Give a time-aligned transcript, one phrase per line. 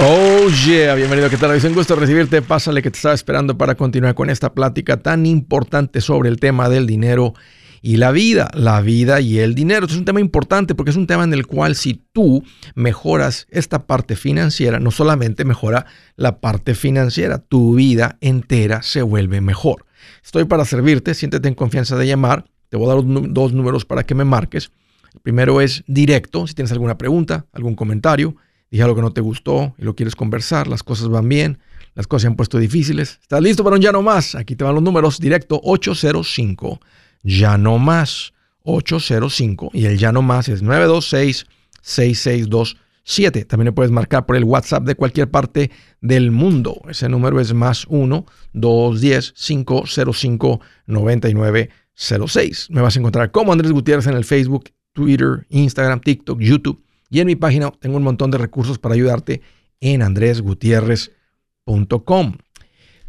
[0.00, 1.52] Oh yeah, bienvenido, ¿qué tal?
[1.52, 2.42] Es un gusto recibirte.
[2.42, 6.68] Pásale que te estaba esperando para continuar con esta plática tan importante sobre el tema
[6.68, 7.34] del dinero
[7.80, 9.86] y la vida, la vida y el dinero.
[9.86, 12.42] Es un tema importante porque es un tema en el cual si tú
[12.74, 19.40] mejoras esta parte financiera, no solamente mejora la parte financiera, tu vida entera se vuelve
[19.40, 19.86] mejor.
[20.24, 22.46] Estoy para servirte, siéntete en confianza de llamar.
[22.68, 24.72] Te voy a dar dos números para que me marques.
[25.14, 28.34] El primero es directo, si tienes alguna pregunta, algún comentario,
[28.74, 31.60] dije algo que no te gustó y lo quieres conversar, las cosas van bien,
[31.94, 33.20] las cosas se han puesto difíciles.
[33.22, 34.34] ¿Estás listo para un ya no más?
[34.34, 36.80] Aquí te van los números directo 805
[37.22, 38.32] ya no más
[38.64, 41.46] 805 y el ya no más es 926
[41.82, 43.44] 6627.
[43.44, 45.70] También le puedes marcar por el WhatsApp de cualquier parte
[46.00, 46.80] del mundo.
[46.88, 52.66] Ese número es más 1 210 505 9906.
[52.70, 57.20] Me vas a encontrar como Andrés Gutiérrez en el Facebook, Twitter, Instagram, TikTok, YouTube y
[57.20, 59.42] en mi página tengo un montón de recursos para ayudarte
[59.80, 62.36] en andresgutierrez.com.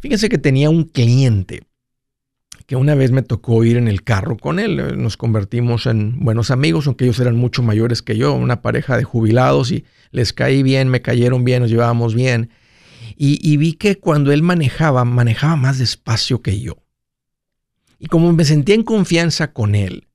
[0.00, 1.62] Fíjense que tenía un cliente
[2.66, 5.00] que una vez me tocó ir en el carro con él.
[5.00, 9.04] Nos convertimos en buenos amigos, aunque ellos eran mucho mayores que yo, una pareja de
[9.04, 12.50] jubilados y les caí bien, me cayeron bien, nos llevábamos bien.
[13.18, 16.82] Y, vi que cuando él manejaba, manejaba más despacio que yo.
[17.98, 20.08] Y como me sentía en confianza con él,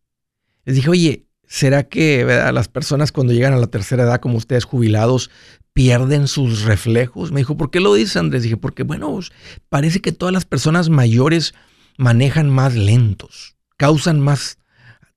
[0.66, 4.64] les dije, oye, ¿será que las personas cuando llegan a la tercera edad como ustedes
[4.64, 5.30] jubilados
[5.74, 7.34] pierden sus reflejos?
[7.34, 8.44] Me dijo, ¿por qué lo dices, Andrés?
[8.44, 9.20] Dije, porque bueno,
[9.68, 11.54] parece que todas las personas mayores
[11.98, 14.60] manejan más lentos, causan más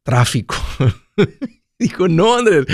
[0.03, 0.57] tráfico.
[1.79, 2.67] Dijo, no, Andrés.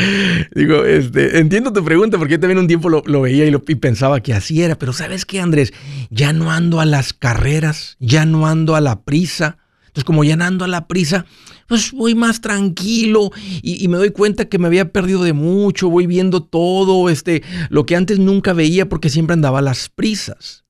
[0.55, 4.21] Digo, este, entiendo tu pregunta porque yo también un tiempo lo, veía y, y pensaba
[4.21, 4.77] que así era.
[4.77, 5.75] Pero ¿sabes qué, Andrés?
[6.09, 9.59] Ya no ando a las carreras, ya no ando a la prisa.
[9.91, 11.27] Entonces, como ya no ando a la prisa,
[11.67, 13.31] pues voy más tranquilo
[13.63, 15.91] y, y, me doy cuenta que me había perdido de mucho.
[15.91, 20.65] Voy viendo todo, este, lo que antes nunca veía porque siempre andaba a las prisas.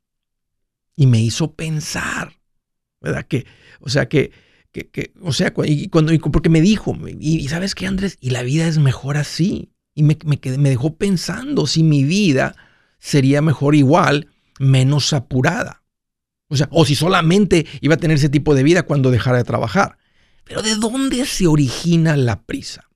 [0.96, 2.40] Y me hizo pensar.
[3.00, 3.26] ¿verdad?
[3.26, 3.46] Que,
[3.80, 4.32] o sea, que,
[4.72, 8.66] que, o sea, y cuando, porque me dijo, y, sabes qué, Andrés, y la vida
[8.66, 9.72] es mejor así.
[9.94, 12.54] Y me, me, me dejó pensando si mi vida
[12.98, 14.28] sería mejor igual,
[14.58, 15.79] menos apurada.
[16.50, 19.44] O sea, o si solamente iba a tener ese tipo de vida cuando dejara de
[19.44, 19.96] trabajar.
[20.44, 22.88] Pero ¿de dónde se origina la prisa?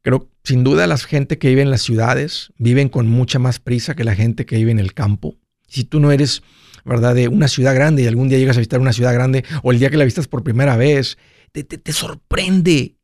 [0.00, 3.94] Creo, sin duda, la gente que vive en las ciudades viven con mucha más prisa
[3.94, 5.36] que la gente que vive en el campo.
[5.68, 6.42] Si tú no eres
[6.84, 7.14] ¿verdad?
[7.14, 9.78] De una ciudad grande y algún día llegas a visitar una ciudad grande o el
[9.78, 11.18] día que la visitas por primera vez,
[11.52, 12.96] te, te, sorprende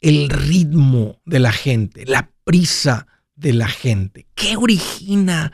[0.00, 4.26] el ritmo de la gente, la prisa de la gente.
[4.34, 5.52] ¿Qué origina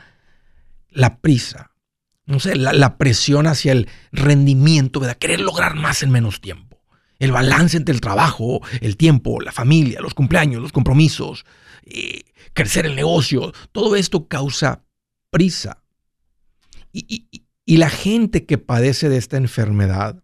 [0.89, 1.68] la prisa?
[2.29, 5.17] No sé, la, presión hacia el rendimiento, ¿verdad?
[5.17, 6.79] Querer lograr más en menos tiempo.
[7.17, 11.45] El balance entre el trabajo, el tiempo, la familia, los cumpleaños, los compromisos,
[11.85, 12.21] eh,
[12.53, 13.51] crecer el negocio.
[13.71, 14.83] Todo esto causa
[15.31, 15.83] prisa.
[16.93, 17.27] y,
[17.69, 20.23] y la gente que padece de esta enfermedad,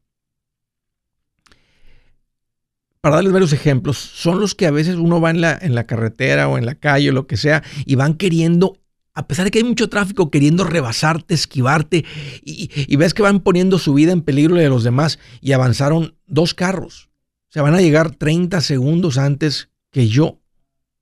[3.02, 5.86] para darles varios ejemplos, son los que a veces uno va en la, en la
[5.86, 8.80] carretera o en la calle o lo que sea y van queriendo,
[9.16, 12.04] a pesar de que hay mucho tráfico, queriendo rebasarte, esquivarte
[12.44, 16.54] y, ves que van poniendo su vida en peligro de los demás y avanzaron dos
[16.54, 17.10] carros.
[17.50, 20.42] O sea, van a llegar 30 segundos antes que yo.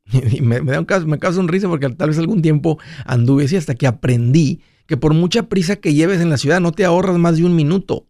[0.32, 3.46] Y me, da un caso, me causa un risa porque tal vez algún tiempo anduve
[3.46, 6.86] así hasta que aprendí que por mucha prisa que lleves en la ciudad no te
[6.86, 8.08] ahorras más de un minuto.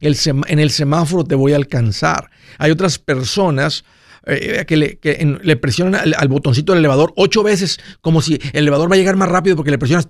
[0.00, 2.30] en el semáforo te voy a alcanzar.
[2.58, 3.84] Hay otras personas
[4.28, 8.96] eh, que, le, presionan al, botoncito del elevador ocho veces, como si el elevador va
[8.96, 10.06] a llegar más rápido porque le presionas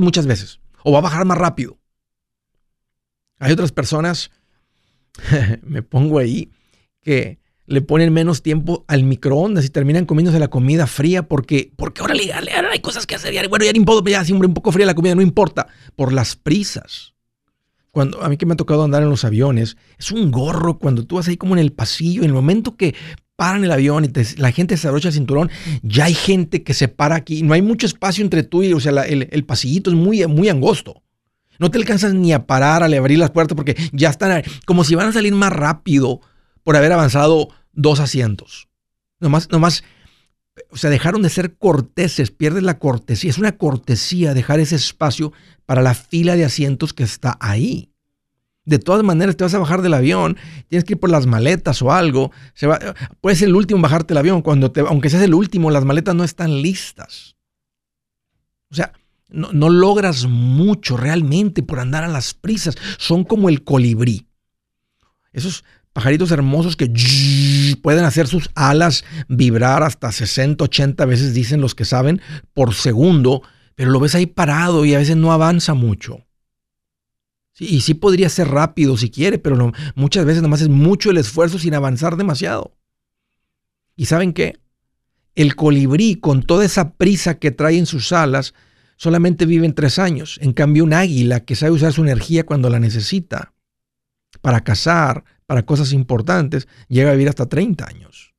[0.00, 1.78] muchas veces, o va a bajar más rápido.
[3.40, 4.30] Hay otras personas,
[5.62, 6.52] me pongo ahí,
[7.02, 12.00] que le ponen menos tiempo al microondas y terminan comiéndose la comida fría porque, porque
[12.00, 12.14] ahora,
[12.70, 13.48] hay cosas que hacer.
[13.48, 15.66] bueno, ya ni puedo, ya siempre un poco fría la comida, no importa.
[15.96, 17.14] Por las prisas.
[17.90, 21.04] Cuando, a mí que me ha tocado andar en los aviones, es un gorro cuando
[21.04, 22.94] tú vas ahí como en el pasillo, en el momento que
[23.38, 25.48] paran el avión y la gente se abrocha el cinturón,
[25.82, 27.44] ya hay gente que se para aquí.
[27.44, 30.48] No hay mucho espacio entre tú y, o sea, el, el, pasillito es muy, muy
[30.48, 31.04] angosto.
[31.60, 34.96] No te alcanzas ni a parar, a abrir las puertas porque ya están como si
[34.96, 36.20] van a salir más rápido
[36.64, 38.66] por haber avanzado dos asientos.
[39.20, 39.84] Nomás, nomás,
[40.70, 43.30] o sea, dejaron de ser corteses, pierdes la cortesía.
[43.30, 45.32] Es una cortesía dejar ese espacio
[45.64, 47.92] para la fila de asientos que está ahí.
[48.68, 50.36] De todas maneras, te vas a bajar del avión,
[50.68, 52.32] tienes que ir por las maletas o algo.
[52.52, 52.68] Se
[53.22, 54.42] puedes ser el último bajarte del avión.
[54.42, 57.36] Cuando te, aunque seas el último, las maletas no están listas.
[58.70, 58.92] O sea,
[59.30, 62.76] no, no logras mucho realmente por andar a las prisas.
[62.98, 64.28] Son como el colibrí.
[65.32, 66.92] Esos pajaritos hermosos que
[67.80, 72.20] pueden hacer sus alas vibrar hasta 60, 80 veces, dicen los que saben,
[72.52, 73.40] por segundo,
[73.76, 76.27] pero lo ves ahí parado y a veces no avanza mucho.
[77.58, 81.58] Y sí podría ser rápido si quiere, pero muchas veces nomás es mucho el esfuerzo
[81.58, 82.76] sin avanzar demasiado.
[83.96, 84.58] ¿Y saben qué?
[85.34, 88.54] El colibrí, con toda esa prisa que trae en sus alas,
[88.96, 90.38] solamente vive en tres años.
[90.42, 93.54] En cambio, un águila que sabe usar su energía cuando la necesita,
[94.40, 98.34] para cazar, para cosas importantes, llega a vivir hasta 30 años.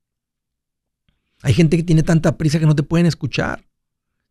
[1.42, 3.66] Hay gente que tiene tanta prisa que no te pueden escuchar.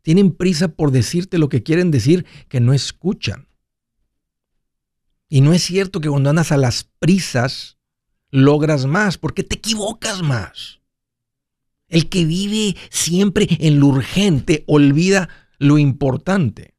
[0.02, 3.47] Tienen prisa por decirte lo que quieren decir que no escuchan.
[5.28, 7.78] Y no es cierto que cuando andas a las prisas
[8.30, 10.80] logras más, porque te equivocas más.
[11.88, 15.28] El que vive siempre en lo urgente olvida
[15.58, 16.74] lo importante.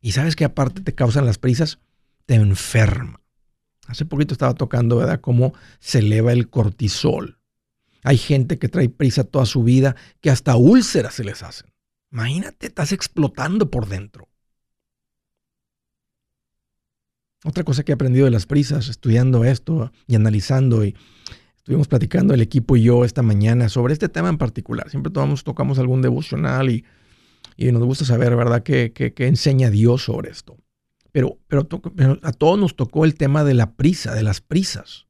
[0.00, 1.78] Y sabes que aparte te causan las prisas,
[2.26, 3.20] te enferma.
[3.86, 7.38] Hace poquito estaba tocando, ¿verdad?, cómo se eleva el cortisol.
[8.02, 11.72] Hay gente que trae prisa toda su vida que hasta úlceras se les hacen.
[12.12, 14.28] Imagínate, estás explotando por dentro.
[17.46, 20.96] Otra cosa que he aprendido de las prisas, estudiando esto y analizando, y
[21.56, 24.90] estuvimos platicando el equipo y yo esta mañana sobre este tema en particular.
[24.90, 26.84] Siempre tocamos algún devocional y,
[27.56, 30.58] nos gusta saber, ¿verdad?, qué, enseña Dios sobre esto.
[31.12, 31.68] Pero, pero,
[32.22, 35.06] a todos nos tocó el tema de la prisa, de las prisas.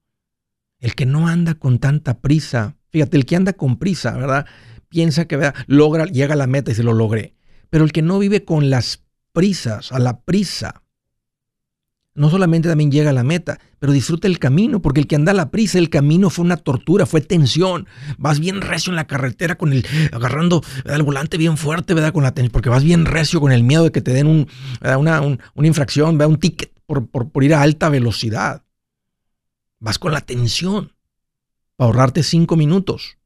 [0.78, 4.44] El que no anda con tanta prisa, fíjate, el que anda con prisa, ¿verdad?
[4.90, 7.34] Piensa que logra, llega a la meta y se lo logré.
[7.70, 10.82] Pero el que no vive con las prisas, a la prisa,
[12.16, 15.32] no solamente también llega a la meta, pero disfruta el camino, porque el que anda
[15.32, 17.86] a la prisa, el camino fue una tortura, fue tensión.
[18.18, 22.12] Vas bien recio en la carretera con el agarrando el volante bien fuerte, ¿verdad?
[22.12, 24.48] Con la porque vas bien recio con el miedo de que te den un,
[24.82, 28.64] una, una, infracción, un ticket por, por, ir a alta velocidad.
[29.78, 30.92] Vas con la tensión
[31.76, 33.18] para ahorrarte cinco minutos.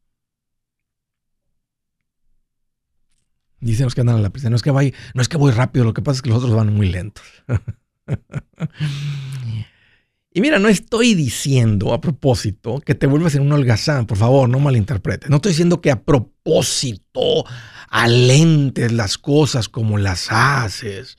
[3.60, 5.84] Dicen los que andan a la prisa, no es que no es que voy rápido,
[5.84, 7.24] lo que pasa es que los otros van muy lentos.
[10.32, 14.48] y mira, no estoy diciendo a propósito que te vuelvas en un holgazán, por favor,
[14.48, 15.30] no malinterpretes.
[15.30, 17.44] No estoy diciendo que a propósito
[17.88, 21.18] alentes las cosas como las haces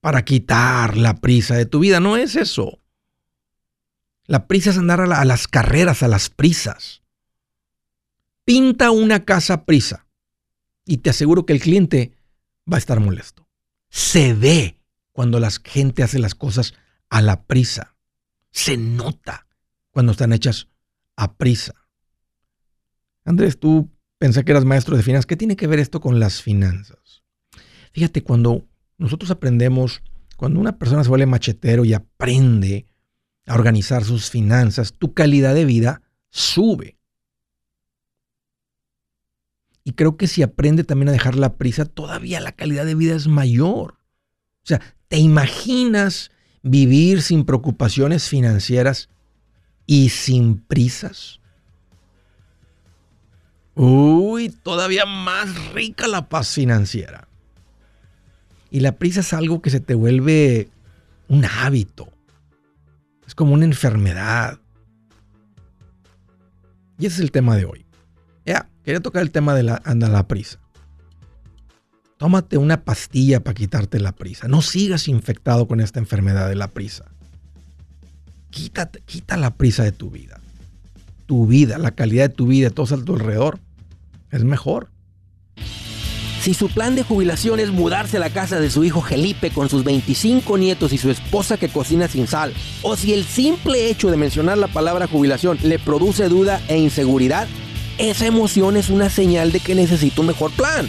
[0.00, 2.00] para quitar la prisa de tu vida.
[2.00, 2.78] No es eso.
[4.26, 7.02] La prisa es andar a, a las carreras, a las prisas.
[8.44, 10.06] Pinta una casa prisa
[10.84, 12.12] y te aseguro que el cliente
[12.70, 13.46] va a estar molesto.
[13.88, 14.81] Se ve
[15.12, 16.74] cuando la gente hace las cosas
[17.08, 17.96] a la prisa.
[18.50, 19.46] Se nota
[19.90, 20.68] cuando están hechas
[21.16, 21.74] a prisa.
[23.24, 25.26] Andrés, tú pensé que eras maestro de finanzas.
[25.26, 27.22] ¿Qué tiene que ver esto con las finanzas?
[27.92, 28.66] Fíjate, cuando
[28.98, 30.02] nosotros aprendemos,
[30.36, 32.86] cuando una persona se vuelve machetero y aprende
[33.46, 36.98] a organizar sus finanzas, tu calidad de vida sube.
[39.84, 43.14] Y creo que si aprende también a dejar la prisa, todavía la calidad de vida
[43.14, 43.98] es mayor.
[44.64, 46.30] O sea, ¿te imaginas
[46.62, 49.08] vivir sin preocupaciones financieras
[49.86, 51.40] y sin prisas?
[53.74, 57.26] Uy, todavía más rica la paz financiera.
[58.70, 60.68] Y la prisa es algo que se te vuelve
[61.28, 62.08] un hábito.
[63.26, 64.58] Es como una enfermedad.
[66.98, 67.84] Y ese es el tema de hoy.
[68.44, 70.61] Ya, quería tocar el tema de la, anda la prisa.
[72.22, 74.46] Tómate una pastilla para quitarte la prisa.
[74.46, 77.06] No sigas infectado con esta enfermedad de la prisa.
[78.50, 80.38] Quítate, quita la prisa de tu vida.
[81.26, 83.58] Tu vida, la calidad de tu vida, todo a tu alrededor,
[84.30, 84.88] es mejor.
[86.40, 89.68] Si su plan de jubilación es mudarse a la casa de su hijo Felipe con
[89.68, 94.12] sus 25 nietos y su esposa que cocina sin sal, o si el simple hecho
[94.12, 97.48] de mencionar la palabra jubilación le produce duda e inseguridad,
[97.98, 100.88] esa emoción es una señal de que necesita un mejor plan.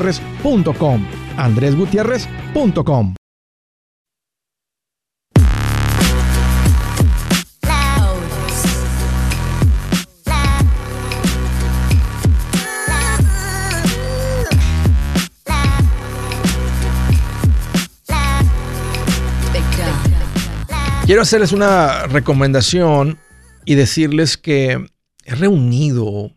[0.01, 1.05] andresgutierrez.com.
[1.37, 3.15] andresgutierrez.com.
[21.05, 23.19] Quiero hacerles una recomendación
[23.65, 24.85] y decirles que
[25.25, 26.31] he reunido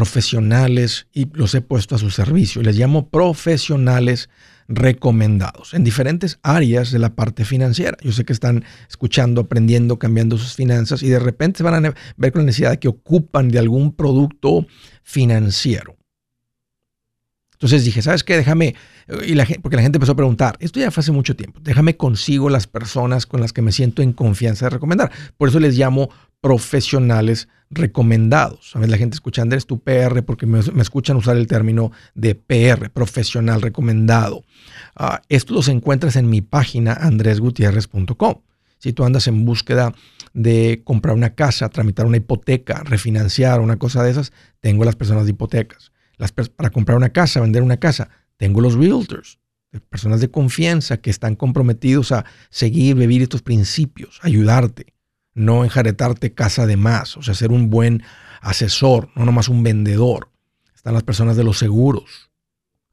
[0.00, 2.62] profesionales y los he puesto a su servicio.
[2.62, 4.30] Les llamo profesionales
[4.66, 7.98] recomendados en diferentes áreas de la parte financiera.
[8.00, 12.32] Yo sé que están escuchando, aprendiendo, cambiando sus finanzas y de repente van a ver
[12.32, 14.66] con la necesidad de que ocupan de algún producto
[15.02, 15.98] financiero.
[17.52, 18.38] Entonces dije, ¿sabes qué?
[18.38, 18.74] Déjame,
[19.26, 22.48] y porque la gente empezó a preguntar, esto ya fue hace mucho tiempo, déjame consigo
[22.48, 25.12] las personas con las que me siento en confianza de recomendar.
[25.36, 26.08] Por eso les llamo
[26.40, 28.74] profesionales recomendados.
[28.74, 32.90] A la gente escucha, Andrés, tu PR, porque me, escuchan usar el término de PR,
[32.90, 34.44] profesional recomendado.
[34.96, 38.42] Ah, esto los encuentras en mi página andresgutierrez.com.
[38.78, 39.94] Si tú andas en búsqueda
[40.32, 45.24] de comprar una casa, tramitar una hipoteca, refinanciar, una cosa de esas, tengo las personas
[45.24, 45.92] de hipotecas
[46.56, 48.10] para comprar una casa, vender una casa.
[48.36, 49.38] Tengo los realtors,
[49.88, 54.94] personas de confianza que están comprometidos a seguir, vivir estos principios, ayudarte,
[55.40, 58.02] no enjaretarte casa de más, o sea, ser un buen
[58.40, 60.28] asesor, no nomás un vendedor.
[60.74, 62.30] Están las personas de los seguros,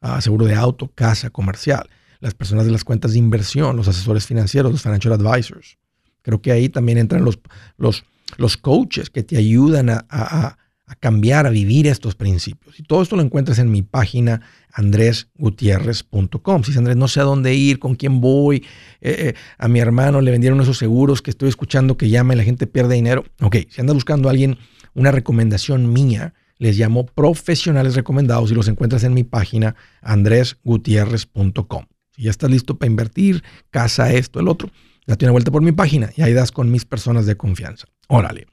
[0.01, 1.89] ah, seguro de auto, casa, comercial,
[2.19, 5.77] las personas de las cuentas de inversión, los asesores financieros, los financial advisors.
[6.21, 7.39] Creo que ahí también entran los,
[7.77, 8.05] los,
[8.37, 10.57] los coaches que te ayudan a a
[10.95, 12.79] cambiar, a vivir estos principios.
[12.79, 14.41] Y todo esto lo encuentras en mi página
[14.73, 16.63] andresgutierrez.com.
[16.63, 18.65] Si Andrés, no sé a dónde ir, con quién voy,
[19.01, 22.37] eh, eh, a mi hermano le vendieron esos seguros que estoy escuchando que llama y
[22.37, 23.25] la gente pierde dinero.
[23.41, 24.57] Ok, si anda buscando a alguien
[24.93, 31.85] una recomendación mía, les llamo profesionales recomendados y los encuentras en mi página andresgutierrez.com.
[32.15, 34.71] Si ya estás listo para invertir, casa, esto, el otro,
[35.05, 37.85] date una vuelta por mi página y ahí das con mis personas de confianza.
[38.07, 38.47] Órale.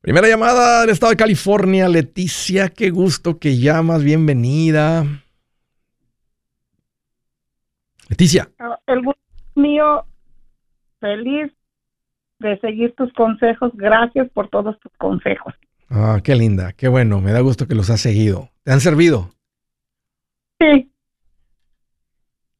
[0.00, 5.04] Primera llamada del estado de California, Leticia, qué gusto que llamas, bienvenida.
[8.08, 8.48] Leticia.
[8.60, 9.20] Ah, el gusto
[9.56, 10.06] mío,
[11.00, 11.52] feliz
[12.38, 15.52] de seguir tus consejos, gracias por todos tus consejos.
[15.90, 18.50] Ah, qué linda, qué bueno, me da gusto que los has seguido.
[18.62, 19.30] ¿Te han servido?
[20.60, 20.92] Sí.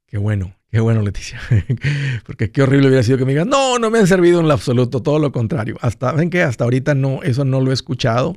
[0.06, 0.57] Qué bueno.
[0.70, 1.40] Qué bueno, Leticia.
[2.26, 4.54] Porque qué horrible hubiera sido que me digas, no, no me han servido en lo
[4.54, 5.76] absoluto, todo lo contrario.
[5.80, 8.34] Hasta, ven que hasta ahorita no, eso no lo he escuchado.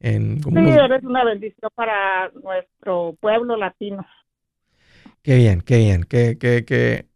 [0.00, 4.04] En, sí, eres una bendición para nuestro pueblo latino.
[5.22, 7.06] Qué bien, qué bien, qué, qué, qué,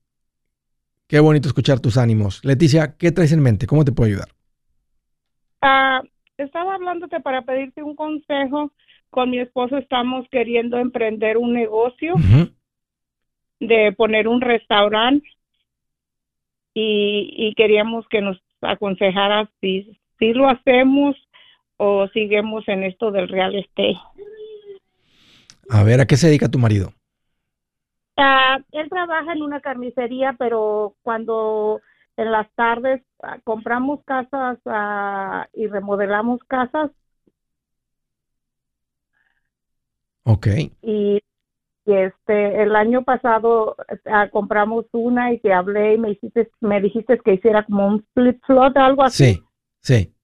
[1.07, 2.43] qué bonito escuchar tus ánimos.
[2.43, 3.67] Leticia, ¿qué traes en mente?
[3.67, 4.29] ¿Cómo te puedo ayudar?
[5.61, 6.01] Ah,
[6.39, 8.73] estaba hablándote para pedirte un consejo.
[9.11, 12.15] Con mi esposo estamos queriendo emprender un negocio
[13.61, 15.29] de poner un restaurante
[16.75, 21.17] y, queríamos que nos aconsejara si, si lo hacemos
[21.77, 23.99] o seguimos en esto del real estate.
[25.71, 26.93] A ver, ¿a qué se dedica tu marido?
[28.17, 31.81] Ah, él trabaja en una carnicería, pero cuando
[32.17, 36.91] en las tardes ah, compramos casas ah, y remodelamos casas.
[40.25, 40.47] Ok.
[40.83, 41.21] Y
[41.93, 43.77] este el año pasado
[44.07, 48.07] ah, compramos una y te hablé y me hiciste me dijiste que hiciera como un
[48.15, 49.35] flip flop algo así.
[49.35, 49.43] Sí
[49.81, 50.15] sí.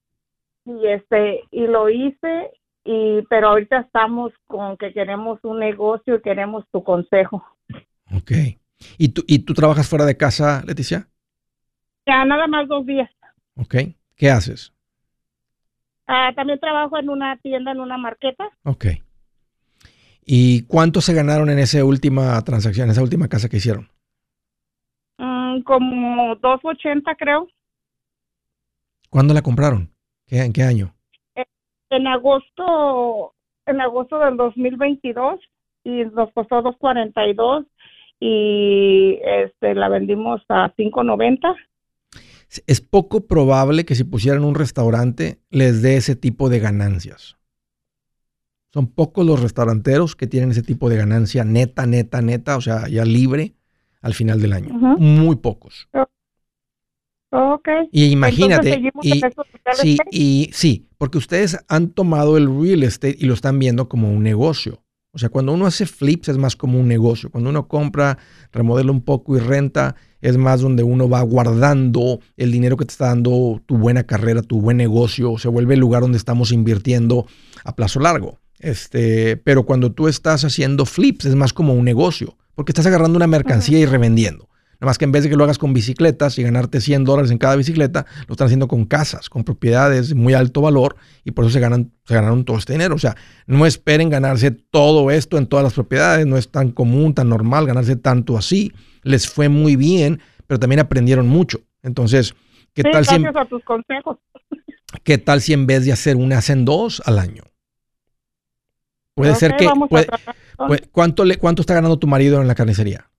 [0.67, 2.51] Y este y lo hice
[2.85, 7.45] y pero ahorita estamos con que queremos un negocio y queremos tu consejo.
[8.15, 8.33] Ok.
[8.99, 11.09] y tú y tú trabajas fuera de casa Leticia
[12.07, 13.11] ya nada más dos días.
[13.57, 13.77] Ok.
[14.17, 14.75] qué haces
[16.07, 18.49] ah, también trabajo en una tienda en una marqueta.
[18.65, 18.87] Ok.
[20.27, 23.89] ¿Y cuánto se ganaron en esa última transacción, en esa última casa que hicieron?
[25.19, 27.49] Mm, como 280 creo.
[29.11, 29.91] ¿Cuándo la compraron?
[30.29, 30.95] ¿En qué año?
[31.91, 33.35] En, agosto,
[33.67, 35.41] en agosto del 2022
[35.85, 37.67] y nos costó 242
[38.19, 41.55] y este la vendimos a 5.90.
[42.67, 47.37] Es poco probable que si pusieran un restaurante les dé ese tipo de ganancias.
[48.75, 52.89] Son pocos los restauranteros que tienen ese tipo de ganancia neta, neta, neta, o sea,
[52.89, 53.55] ya libre
[54.03, 54.75] al final del año.
[54.99, 55.89] Muy pocos.
[57.31, 57.89] Okay.
[57.93, 59.21] Y imagínate, y,
[59.75, 64.11] sí, y sí, porque ustedes han tomado el real estate y lo están viendo como
[64.11, 64.83] un negocio.
[65.13, 67.31] O sea, cuando uno hace flips es más como un negocio.
[67.31, 68.19] Cuando uno compra,
[68.51, 72.91] remodela un poco y renta, es más donde uno va guardando el dinero que te
[72.91, 75.39] está dando tu buena carrera, tu buen negocio.
[75.39, 77.27] Se vuelve el lugar donde estamos invirtiendo
[77.63, 78.41] a plazo largo.
[78.65, 83.19] Este, pero cuando tú estás haciendo flips es más como un negocio, porque estás agarrando
[83.19, 84.49] una mercancía y revendiendo.
[84.81, 87.31] Nada más que en vez de que lo hagas con bicicletas y ganarte 100 dólares
[87.31, 91.33] en cada bicicleta, lo están haciendo con casas, con propiedades de muy alto valor y
[91.33, 92.95] por eso se, ganan, se ganaron todo este dinero.
[92.95, 93.15] O sea,
[93.47, 97.67] no esperen ganarse todo esto en todas las propiedades, no es tan común, tan normal
[97.67, 98.73] ganarse tanto así.
[99.03, 101.61] Les fue muy bien, pero también aprendieron mucho.
[101.83, 102.35] Entonces,
[102.73, 104.17] ¿qué tal si en, a tus consejos.
[105.03, 107.43] ¿Qué tal si en vez de hacer una hacen dos al año?
[109.15, 109.69] Puede ser que
[110.91, 113.11] ¿cuánto le cuánto está ganando tu marido en la carnicería?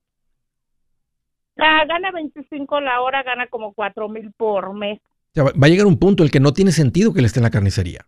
[1.57, 4.99] Ah, gana 25 la hora, gana como 4 mil por mes.
[5.37, 7.43] va a llegar un punto en el que no tiene sentido que él esté en
[7.43, 8.05] la carnicería.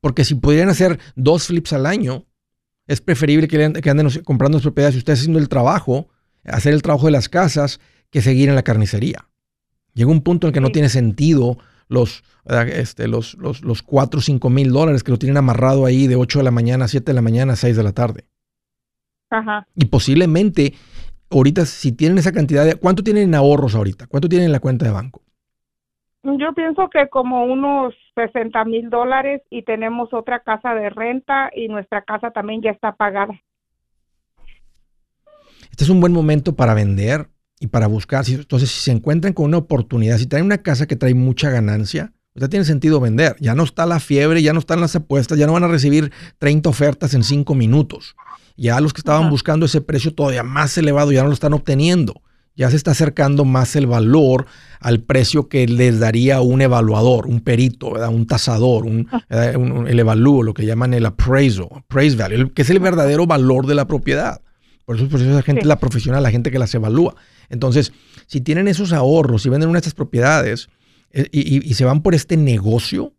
[0.00, 2.26] Porque si pudieran hacer dos flips al año,
[2.86, 6.08] es preferible que, anden comprando las propiedades y usted haciendo el trabajo,
[6.44, 9.28] hacer el trabajo de las casas, que seguir en la carnicería.
[9.94, 11.58] Llega un punto en el que no tiene sentido
[11.90, 16.06] los, este, los, los, los 4 o 5 mil dólares que lo tienen amarrado ahí
[16.06, 18.24] de 8 de la mañana, 7 de la mañana, 6 de la tarde.
[19.28, 19.66] Ajá.
[19.74, 20.74] Y posiblemente
[21.30, 22.76] ahorita si tienen esa cantidad de...
[22.76, 24.06] ¿Cuánto tienen en ahorros ahorita?
[24.06, 25.22] ¿Cuánto tienen en la cuenta de banco?
[26.22, 31.68] Yo pienso que como unos 60 mil dólares y tenemos otra casa de renta y
[31.68, 33.40] nuestra casa también ya está pagada.
[35.70, 37.26] Este es un buen momento para vender
[37.60, 38.24] y para buscar.
[38.26, 42.12] Entonces, si se encuentran con una oportunidad, si traen una casa que trae mucha ganancia,
[42.34, 43.36] ya tiene sentido vender.
[43.38, 46.10] Ya no está la fiebre, ya no están las apuestas, ya no van a recibir
[46.38, 48.16] 30 ofertas en 5 minutos.
[48.56, 52.22] Ya los que estaban buscando ese precio todavía más elevado ya no lo están obteniendo.
[52.56, 54.46] Ya se está acercando más el valor
[54.80, 60.52] al precio que les daría un evaluador, un perito, un tasador, un, el evalúo, lo
[60.52, 64.42] que llaman el appraisal, appraise value, que es el verdadero valor de la propiedad.
[64.90, 67.14] Por eso, por eso esa gente es la profesional, la gente que las evalúa.
[67.48, 67.92] Entonces,
[68.26, 70.68] si tienen esos ahorros y venden una de estas propiedades
[71.12, 73.14] eh, y, se van por este negocio,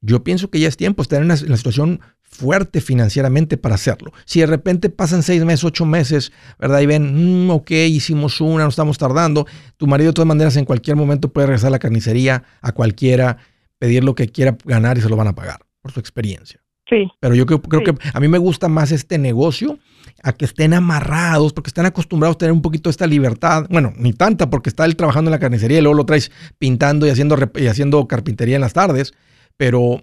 [0.00, 4.12] yo pienso que ya es tiempo, estar en una, situación fuerte financieramente para hacerlo.
[4.24, 6.80] Si de repente pasan seis meses, ocho meses, ¿verdad?
[6.80, 9.46] Y ven, mm, ok, hicimos una, no estamos tardando.
[9.76, 13.36] Tu marido de todas maneras en cualquier momento puede regresar a la carnicería, a cualquiera,
[13.78, 16.63] pedir lo que quiera ganar y se lo van a pagar por su experiencia.
[16.88, 17.10] Sí.
[17.20, 19.78] Pero yo creo, creo que a mí me gusta más este negocio
[20.22, 23.66] a que estén amarrados, porque están acostumbrados a tener un poquito esta libertad.
[23.70, 27.06] Bueno, ni tanta, porque está él trabajando en la carnicería y luego lo traes pintando
[27.06, 29.14] y haciendo, y haciendo carpintería en las tardes.
[29.56, 30.02] Pero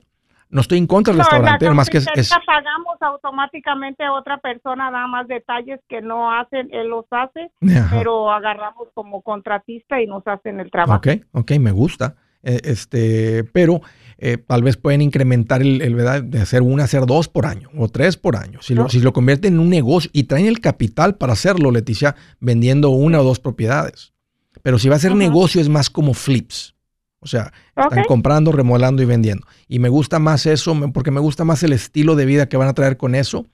[0.52, 2.06] no estoy en contra del restaurante, más que es,
[2.46, 7.52] pagamos automáticamente a otra persona, nada más detalles que no hacen, él los hace,
[7.90, 10.98] pero agarramos como contratista y nos hacen el trabajo.
[10.98, 12.16] Ok, ok, me gusta.
[12.44, 13.82] Eh, este, pero
[14.24, 16.24] eh, tal vez pueden incrementar el, ¿verdad?
[16.24, 18.60] de hacer una, hacer dos por año o tres por año.
[18.62, 22.16] Si lo, si lo convierten en un negocio y traen el capital para hacerlo, Leticia,
[22.40, 24.14] vendiendo una o dos propiedades.
[24.62, 26.76] Pero si va a ser negocio es más como flips.
[27.20, 29.46] O sea, están comprando, remodelando y vendiendo.
[29.68, 32.68] Y me gusta más eso porque me gusta más el estilo de vida que van
[32.68, 33.48] a traer con eso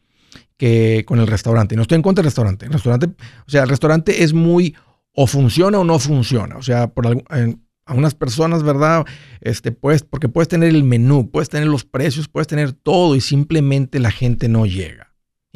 [0.58, 1.78] que con el restaurante.
[1.78, 2.66] No estoy en contra del restaurante.
[2.66, 4.76] El restaurante, o sea, el restaurante es muy
[5.14, 6.58] o funciona o no funciona.
[6.58, 7.24] O sea, por
[7.88, 9.06] a unas personas, ¿verdad?
[9.42, 13.22] Este, pues, porque puedes tener el menú, puedes tener los precios, puedes tener todo y
[13.22, 15.08] simplemente la gente no llega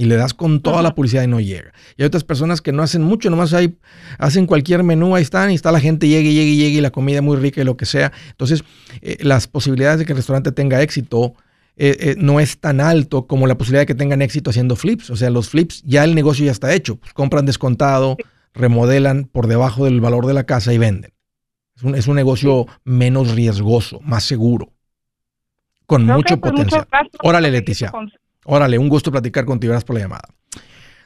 [0.01, 1.73] y le das con toda la publicidad y no llega.
[1.95, 3.77] Y hay otras personas que no hacen mucho, nomás hay,
[4.17, 7.21] hacen cualquier menú, ahí están, y está la gente, llegue, llegue, llegue, y la comida
[7.21, 8.11] muy rica y lo que sea.
[8.31, 8.63] Entonces,
[9.01, 11.35] eh, las posibilidades de que el restaurante tenga éxito
[11.77, 15.09] eh, eh, no es tan alto como la posibilidad de que tengan éxito haciendo flips.
[15.09, 16.95] O sea, los flips, ya el negocio ya está hecho.
[16.95, 18.17] Pues compran descontado,
[18.53, 21.11] remodelan por debajo del valor de la casa y venden.
[21.81, 24.67] Es un, es un negocio menos riesgoso, más seguro,
[25.87, 26.87] con mucho potencial.
[27.23, 27.91] Órale, Leticia.
[28.45, 29.71] Órale, un gusto platicar contigo.
[29.71, 30.27] Gracias por la llamada.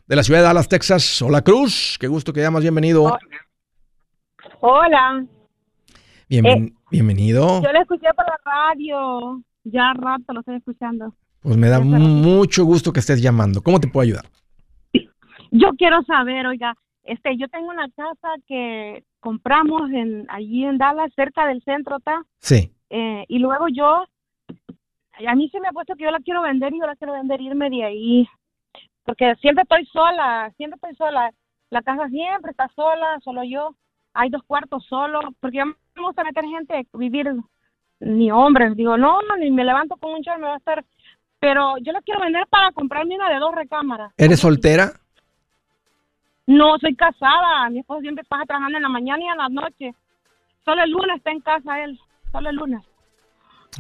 [0.06, 1.22] De la ciudad de Dallas, Texas.
[1.22, 1.96] Hola, Cruz.
[1.98, 2.62] Qué gusto que llamas.
[2.62, 3.18] Bienvenido.
[4.60, 5.26] Hola.
[6.28, 7.62] Eh, bienvenido.
[7.64, 9.42] Yo lo escuché por la radio.
[9.64, 11.16] Ya rato lo estoy escuchando.
[11.40, 13.62] Pues me da mucho gusto que estés llamando.
[13.62, 14.26] ¿Cómo te puedo ayudar?
[15.52, 21.12] Yo quiero saber, oiga, este, yo tengo una casa que compramos en allí en Dallas,
[21.16, 22.24] cerca del centro, ¿está?
[22.38, 22.72] Sí.
[22.92, 24.06] Eh, y luego yo
[25.28, 27.14] a mí se me ha puesto que yo la quiero vender y yo la quiero
[27.14, 28.30] vender irme de ahí.
[29.04, 31.32] Porque siempre estoy sola, siempre estoy sola.
[31.72, 33.76] La casa siempre está sola, solo yo.
[34.14, 37.34] Hay dos cuartos solo, porque ya me gusta meter gente, vivir
[38.02, 38.76] ni hombres.
[38.76, 40.86] Digo, no, ni me levanto con un chorro, me va a estar.
[41.40, 44.14] Pero yo la quiero vender para comprarme una de dos recámaras.
[44.18, 44.92] ¿Eres soltera?
[46.48, 47.70] No, soy casada.
[47.70, 49.96] Mi esposo siempre pasa trabajando en la mañana y en la noche.
[50.64, 52.00] Solo el lunes está en casa él.
[52.32, 52.82] Solo el lunes.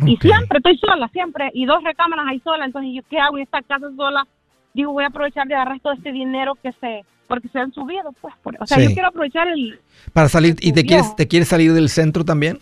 [0.05, 1.51] Y siempre estoy sola, siempre.
[1.53, 2.65] Y dos recámaras ahí sola.
[2.65, 3.37] Entonces, ¿yo qué hago?
[3.37, 4.25] Y esta casa sola.
[4.73, 7.05] Digo, voy a aprovechar de agarrar todo este dinero que se...
[7.27, 8.35] Porque se han subido, pues.
[8.59, 9.79] o sea, yo quiero aprovechar el...
[10.13, 10.57] Para salir...
[10.59, 12.59] ¿Y te quieres, te quieres salir del centro también?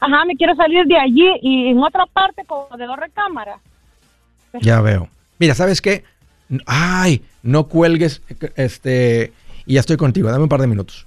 [0.00, 3.60] Ajá, me quiero salir de allí y en otra parte como de dos recámaras.
[4.60, 5.08] Ya veo.
[5.38, 6.04] Mira, ¿sabes qué?
[6.66, 8.22] Ay, no cuelgues,
[8.56, 9.32] este,
[9.66, 11.06] y ya estoy contigo, dame un par de minutos.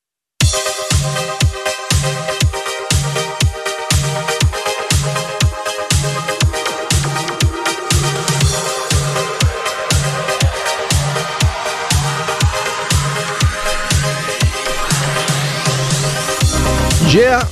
[17.13, 17.45] Yeah.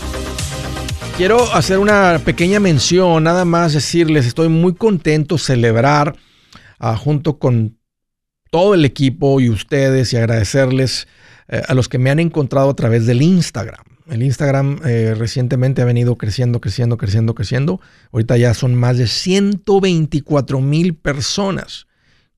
[1.17, 6.15] Quiero hacer una pequeña mención, nada más decirles, estoy muy contento celebrar
[6.79, 7.77] ah, junto con
[8.51, 11.09] todo el equipo y ustedes y agradecerles
[11.49, 13.83] eh, a los que me han encontrado a través del Instagram.
[14.07, 17.81] El Instagram eh, recientemente ha venido creciendo, creciendo, creciendo, creciendo.
[18.13, 21.88] Ahorita ya son más de 124 mil personas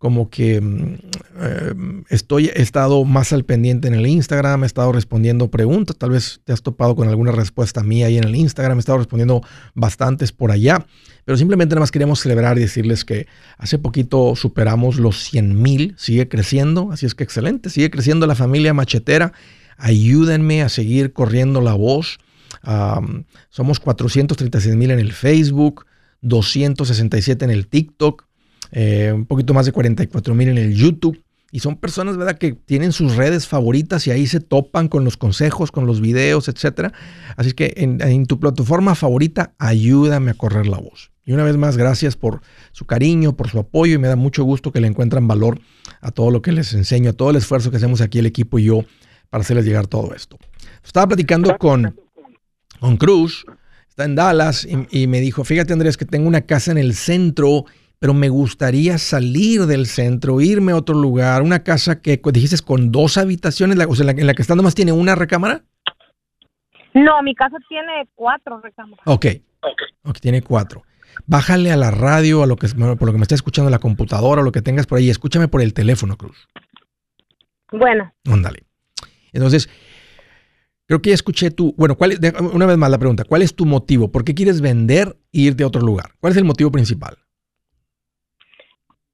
[0.01, 0.95] como que mm,
[1.41, 1.73] eh,
[2.09, 6.41] estoy, he estado más al pendiente en el Instagram, he estado respondiendo preguntas, tal vez
[6.43, 9.43] te has topado con alguna respuesta mía ahí en el Instagram, he estado respondiendo
[9.75, 10.87] bastantes por allá,
[11.23, 13.27] pero simplemente nada más queremos celebrar y decirles que
[13.59, 18.33] hace poquito superamos los 100 mil, sigue creciendo, así es que excelente, sigue creciendo la
[18.33, 19.33] familia machetera,
[19.77, 22.17] ayúdenme a seguir corriendo la voz,
[23.51, 25.85] somos 436 mil en el Facebook,
[26.21, 28.30] 267 en el TikTok,
[28.71, 31.21] eh, un poquito más de 44 mil en el YouTube.
[31.53, 35.17] Y son personas, ¿verdad?, que tienen sus redes favoritas y ahí se topan con los
[35.17, 36.93] consejos, con los videos, etc.
[37.35, 41.11] Así que en, tu plataforma favorita, ayúdame a correr la voz.
[41.25, 44.45] Y una vez más, gracias por su cariño, por su apoyo y me da mucho
[44.45, 45.59] gusto que le encuentran valor
[45.99, 48.57] a todo lo que les enseño, a todo el esfuerzo que hacemos aquí el equipo
[48.57, 48.85] y yo
[49.29, 50.37] para hacerles llegar todo esto.
[50.85, 51.99] Estaba platicando con,
[52.79, 53.45] con Cruz,
[53.89, 56.95] está en Dallas y, y me dijo, fíjate Andrés que tengo una casa en el
[56.95, 57.65] centro
[58.01, 62.91] pero me gustaría salir del centro, irme a otro lugar, una casa que dijiste con
[62.91, 65.61] dos habitaciones, o sea, en la, que está nomás tiene una recámara.
[66.95, 69.05] No, mi casa tiene cuatro recámaras.
[69.05, 69.27] Ok,
[70.01, 70.81] ok, tiene cuatro.
[71.27, 74.41] Bájale a la radio, a lo que por lo que me está escuchando la computadora,
[74.41, 76.47] o lo que tengas por ahí, escúchame por el teléfono, Cruz.
[77.71, 78.11] Bueno.
[78.25, 78.63] Ándale.
[79.31, 79.69] Entonces,
[80.87, 82.17] creo que ya escuché tu, bueno, ¿cuál,
[82.51, 84.11] una vez más la pregunta, ¿cuál es tu motivo?
[84.11, 86.13] ¿Por qué quieres vender e irte a otro lugar?
[86.19, 87.19] ¿Cuál es el motivo principal?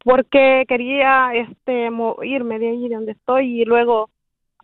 [0.07, 1.89] Porque quería este
[2.23, 4.09] irme de allí de donde estoy y luego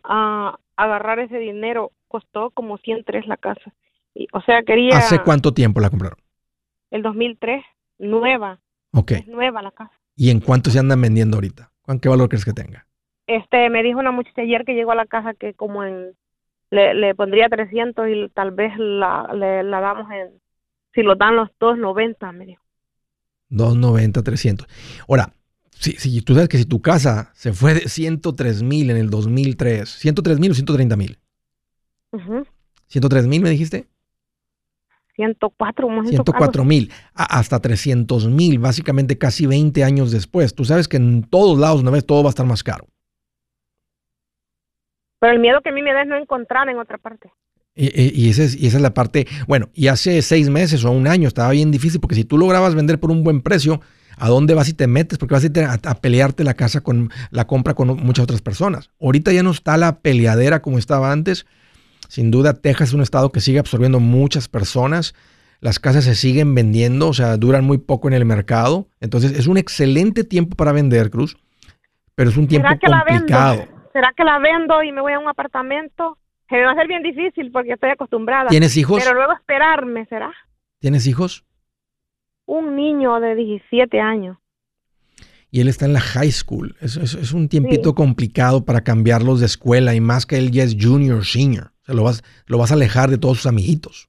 [0.02, 3.74] uh, agarrar ese dinero costó como 103 la casa.
[4.14, 6.16] Y, o sea, quería ¿Hace cuánto tiempo la compraron?
[6.90, 7.62] El 2003,
[7.98, 8.58] nueva.
[8.94, 9.12] Ok.
[9.26, 9.92] nueva la casa.
[10.16, 11.70] ¿Y en cuánto se andan vendiendo ahorita?
[12.00, 12.86] ¿Qué valor crees que tenga?
[13.26, 16.12] Este, me dijo una muchacha ayer que llegó a la casa que como en
[16.70, 20.40] le, le pondría 300 y tal vez la, le, la damos en
[20.94, 22.63] si lo dan los 290, me dijo.
[23.54, 24.68] 290, 300.
[25.08, 25.32] Ahora,
[25.70, 29.10] si, si, tú sabes que si tu casa se fue de 103 mil en el
[29.10, 31.18] 2003, 103 mil o 130 mil.
[32.86, 33.88] 103 mil me dijiste.
[35.16, 40.54] 104, 104 mil, hasta 300 mil, básicamente casi 20 años después.
[40.54, 42.86] Tú sabes que en todos lados una vez todo va a estar más caro.
[45.20, 47.32] Pero el miedo que a mí me da es no encontrar en otra parte.
[47.76, 51.08] Y, esa es, y, esa es, la parte, bueno, y hace seis meses o un
[51.08, 53.80] año estaba bien difícil porque si tú lograbas vender por un buen precio,
[54.16, 55.18] ¿A dónde vas y te metes?
[55.18, 58.42] Porque vas a ir a, a, pelearte la casa con la compra con muchas otras
[58.42, 58.90] personas.
[59.00, 61.46] Ahorita ya no está la peleadera como estaba antes.
[62.08, 65.14] Sin duda, Texas es un estado que sigue absorbiendo muchas personas.
[65.60, 68.88] Las casas se siguen vendiendo, o sea, duran muy poco en el mercado.
[69.00, 71.36] Entonces, es un excelente tiempo para vender, Cruz,
[72.14, 73.66] pero es un tiempo complicado.
[73.92, 76.18] ¿Será que la vendo y me voy a un apartamento?
[76.48, 78.48] Se me va a ser bien difícil porque estoy acostumbrada.
[78.48, 79.02] ¿Tienes hijos?
[79.02, 80.32] Pero luego esperarme, ¿será?
[80.78, 81.44] ¿Tienes hijos?
[82.46, 84.36] Un niño de 17 años.
[85.50, 86.74] Y él está en la high school.
[86.80, 90.76] Es, es, un tiempito complicado para cambiarlos de escuela y más que él ya es
[90.78, 91.70] junior, senior.
[91.82, 94.08] O sea, lo vas, lo vas a alejar de todos sus amiguitos.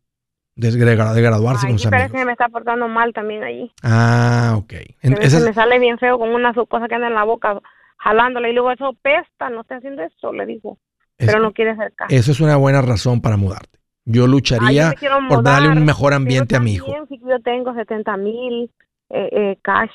[0.56, 2.12] De, de, graduarse con sus amigos.
[2.12, 3.71] que me está portando mal también allí.
[3.84, 4.74] Ah, ok.
[5.02, 7.62] Esa me sale bien feo con una cosa que anda en la boca
[7.98, 10.78] jalándole y luego eso pesta, no estoy haciendo eso, le digo.
[11.17, 12.13] Pero no quiere hacer caso.
[12.13, 13.80] Eso es una buena razón para mudarte.
[14.06, 14.93] Yo lucharía
[15.30, 16.93] por darle un mejor ambiente a mi hijo.
[17.10, 18.71] yo tengo 70 mil
[19.10, 19.89] eh, eh, cash.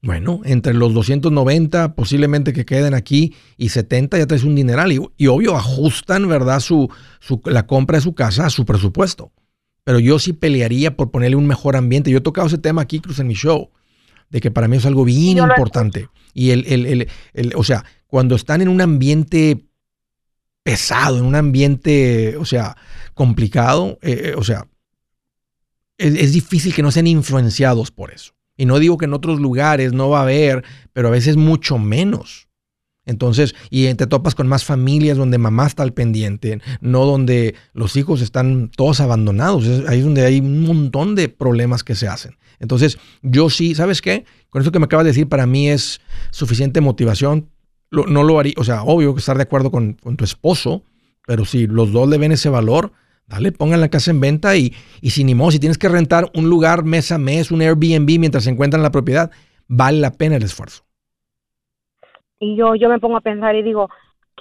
[0.00, 4.92] Bueno, entre los 290 posiblemente que queden aquí y 70 ya traes un dineral.
[4.92, 6.60] Y, y obvio, ajustan, ¿verdad?
[6.60, 9.32] Su, su, la compra de su casa a su presupuesto.
[9.82, 12.12] Pero yo sí pelearía por ponerle un mejor ambiente.
[12.12, 13.70] Yo he tocado ese tema aquí, Cruz, en mi show,
[14.30, 16.08] de que para mí es algo bien importante.
[16.32, 19.67] Y el, el, el, el, o sea, cuando están en un ambiente
[20.68, 22.76] pesado, en un ambiente, o sea,
[23.14, 24.68] complicado, eh, o sea,
[25.96, 28.34] es, es, difícil que no sean influenciados por eso.
[28.54, 31.78] Y no digo que en otros lugares no va a haber, pero a veces mucho
[31.78, 32.48] menos.
[33.06, 37.96] Entonces, y te topas con más familias donde mamá está al pendiente, no donde los
[37.96, 39.64] hijos están todos abandonados.
[39.88, 42.36] ahí es donde hay un montón de problemas que se hacen.
[42.58, 44.26] Entonces, yo sí, ¿sabes qué?
[44.50, 47.48] Con eso que me acabas de decir, para mí es suficiente motivación.
[47.90, 50.82] No lo haría, o sea, obvio que estar de acuerdo con, tu esposo,
[51.26, 52.92] pero si los dos le ven ese valor,
[53.26, 56.30] dale, pongan la casa en venta y, y si ni modo, si tienes que rentar
[56.34, 59.30] un lugar mes a mes, un Airbnb mientras se encuentran la propiedad,
[59.66, 60.84] vale la pena el esfuerzo.
[62.40, 63.88] Y yo, yo me pongo a pensar y digo,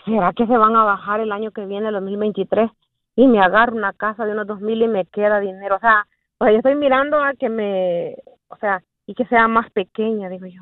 [0.05, 2.69] ¿será que se van a bajar el año que viene, el 2023?
[3.15, 5.77] Y me agarro una casa de unos 2000 y me queda dinero.
[5.77, 6.05] O sea,
[6.37, 8.15] o sea, yo estoy mirando a que me,
[8.49, 10.61] o sea, y que sea más pequeña, digo yo.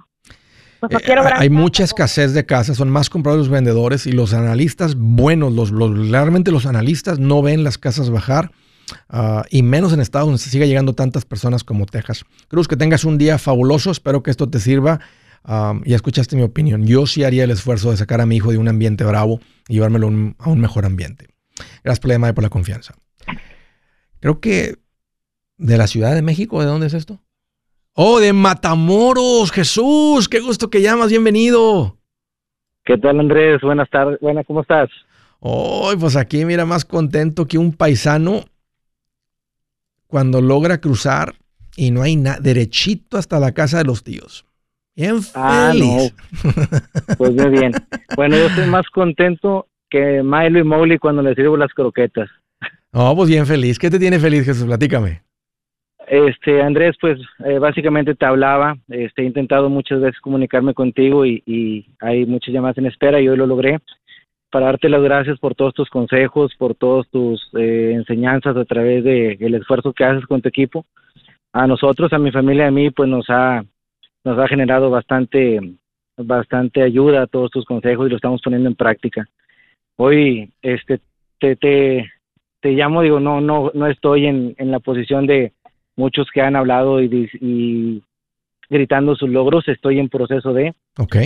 [0.80, 4.12] Pues no quiero eh, hay mucha escasez de casas, son más comprados los vendedores y
[4.12, 8.52] los analistas buenos, los, los realmente los analistas no ven las casas bajar.
[9.10, 12.24] Uh, y menos en estados donde se llegando tantas personas como Texas.
[12.50, 15.00] Cruz, que tengas un día fabuloso, espero que esto te sirva.
[15.44, 16.86] Um, ya escuchaste mi opinión.
[16.86, 19.76] Yo sí haría el esfuerzo de sacar a mi hijo de un ambiente bravo y
[19.76, 21.30] llevármelo un, a un mejor ambiente.
[21.84, 22.94] Gracias por la llamada y por la confianza.
[24.20, 24.76] Creo que
[25.58, 26.60] ¿De la Ciudad de México?
[26.60, 27.22] ¿De dónde es esto?
[27.98, 31.96] Oh, de Matamoros, Jesús, qué gusto que llamas, bienvenido.
[32.84, 33.62] ¿Qué tal Andrés?
[33.62, 34.90] Buenas tardes, buena, ¿cómo estás?
[35.40, 38.42] Oh, pues aquí mira más contento que un paisano
[40.08, 41.36] cuando logra cruzar
[41.78, 44.46] y no hay nada, derechito hasta la casa de los tíos.
[44.94, 46.14] Bien ah, feliz.
[47.18, 47.72] Pues muy bien.
[48.18, 52.30] Bueno, yo estoy más contento que Milo y Molly cuando les sirvo las croquetas.
[52.92, 53.80] Oh, pues bien feliz.
[53.80, 54.66] ¿Qué te tiene feliz, Jesús?
[54.66, 55.25] Platícame.
[56.08, 61.86] Este, Andrés, pues eh, básicamente te hablaba, este, he intentado muchas veces comunicarme contigo y,
[62.00, 63.80] hay muchas llamadas en espera y hoy lo logré
[64.52, 69.04] para darte las gracias por todos tus consejos, por todas tus eh, enseñanzas a través
[69.04, 70.86] de el esfuerzo que haces con tu equipo.
[71.52, 73.64] A nosotros, a mi familia, a mí, pues nos ha
[74.24, 75.60] nos ha generado bastante
[76.18, 79.28] bastante ayuda a todos tus consejos y lo estamos poniendo en práctica.
[79.98, 81.00] Hoy, este,
[81.40, 82.12] te te,
[82.62, 85.55] te llamo, digo, no no no estoy en, en la posición de
[85.96, 88.02] muchos que han hablado y,
[88.70, 90.74] gritando sus logros, estoy en proceso de,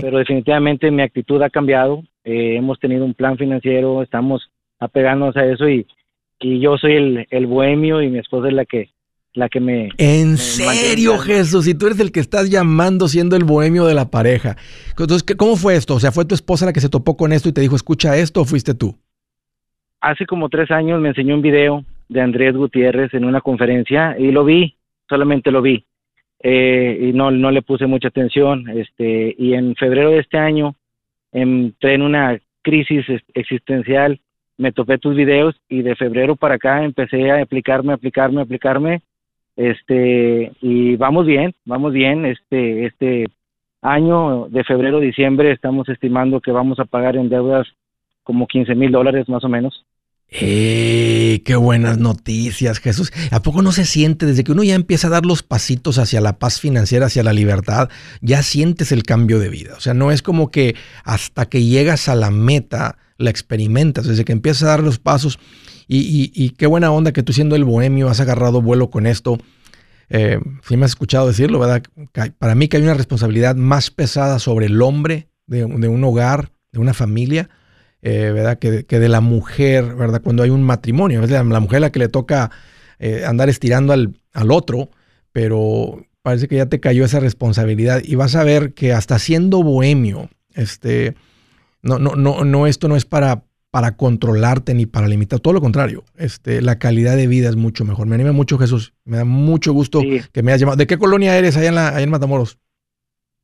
[0.01, 5.45] pero definitivamente mi actitud ha cambiado, eh, hemos tenido un plan financiero, estamos apegándonos a
[5.45, 5.88] eso y,
[6.39, 8.89] y yo soy el, el bohemio y mi esposa es la que
[9.34, 9.89] la que me...
[9.97, 11.67] ¿En serio, Jesús?
[11.67, 14.58] Y tú eres el que estás llamando siendo el bohemio de la pareja.
[14.89, 15.95] Entonces, ¿cómo fue esto?
[15.95, 18.17] O sea, ¿fue tu esposa la que se topó con esto y te dijo, escucha
[18.17, 18.97] esto o fuiste tú?
[20.01, 24.32] Hace como tres años me enseñó un video de Andrés Gutiérrez en una conferencia y
[24.32, 24.76] lo vi,
[25.08, 25.86] solamente lo vi.
[26.41, 28.67] Eh, y no, no le puse mucha atención.
[28.69, 30.76] Este, y en febrero de este año
[31.32, 34.19] entré en una crisis existencial,
[34.58, 39.02] me topé tus videos y de febrero para acá empecé a aplicarme, aplicarme, aplicarme.
[39.56, 42.26] Este, y vamos bien, vamos bien.
[42.26, 43.26] Este, este
[43.82, 47.67] año de febrero, diciembre, estamos estimando que vamos a pagar en deudas
[48.24, 49.86] como 15 mil dólares más o menos.
[50.32, 51.42] ¡Eh!
[51.44, 53.12] ¡Qué buenas noticias, Jesús!
[53.32, 56.22] ¿A poco no se siente desde que uno ya empieza a dar los pasitos hacia
[56.22, 57.89] la paz financiera, hacia la libertad,
[58.22, 59.74] ya sientes el cambio de vida?
[59.76, 64.24] O sea, no es como que hasta que llegas a la meta la experimentas, desde
[64.24, 65.39] que empiezas a dar los pasos.
[65.88, 69.39] Y qué buena onda que tú siendo el bohemio has agarrado vuelo con esto.
[70.10, 71.84] eh, si me has escuchado decirlo, ¿verdad?
[72.38, 76.80] Para mí que hay una responsabilidad más pesada sobre el hombre de, un hogar, de
[76.80, 77.50] una familia,
[78.02, 78.60] eh, ¿verdad?
[78.60, 80.22] Que, de la mujer, ¿verdad?
[80.22, 81.24] Cuando hay un matrimonio.
[81.24, 82.52] Es la, mujer la que le toca
[83.00, 84.90] eh, andar estirando al, al, otro,
[85.32, 89.64] pero parece que ya te cayó esa responsabilidad y vas a ver que hasta siendo
[89.64, 91.16] bohemio, este,
[91.82, 95.62] no, no, no, no, esto no es para para controlarte ni para limitar, todo lo
[95.62, 98.08] contrario, este, la calidad de vida es mucho mejor.
[98.08, 100.78] Me anima mucho Jesús, me da mucho gusto que me hayas llamado.
[100.78, 102.58] ¿De qué colonia eres allá en, la, en Matamoros?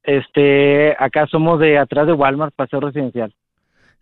[0.04, 3.34] Este, acá somos de atrás de Walmart, paseo residencial.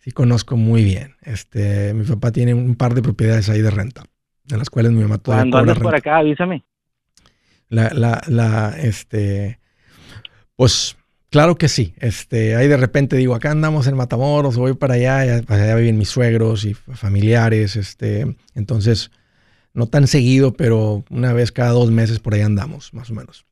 [0.04, 1.16] Sí, conozco muy bien.
[1.22, 4.04] Este, mi papá tiene un par de propiedades ahí de renta,
[4.44, 6.66] de las cuales mi mamá todavía Cuando andes por acá, avísame.
[7.70, 9.60] La, la, la, este,
[10.58, 10.98] pues
[11.30, 11.96] Claro que sí.
[12.00, 16.10] Este, ahí de repente digo, acá andamos en Matamoros, voy para allá, allá viven mis
[16.10, 19.10] suegros y familiares, este, entonces
[19.74, 23.48] no tan seguido, pero una vez cada dos meses por ahí andamos, más o menos.